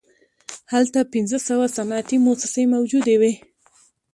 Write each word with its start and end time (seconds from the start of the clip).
هلته 0.73 0.99
پنځه 1.13 1.37
سوه 1.47 1.65
صنعتي 1.75 2.17
موسسې 2.25 2.63
موجودې 2.73 3.15
وې 3.21 3.33